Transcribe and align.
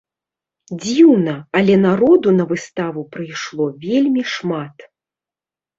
Дзіўна, 0.85 1.35
але 1.61 1.77
народу 1.85 2.27
на 2.39 2.49
выставу 2.53 3.01
прыйшло 3.17 3.65
вельмі 3.87 4.21
шмат. 4.35 4.77